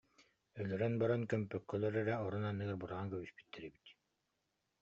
«Өлөрөн 0.61 0.93
баран, 1.01 1.25
көмпөккөлөр 1.33 1.93
эрэ, 2.01 2.13
орон 2.25 2.43
анныгар 2.51 2.77
быраҕан 2.79 3.07
кэбиспиттэр 3.11 3.63
эбит 3.69 3.87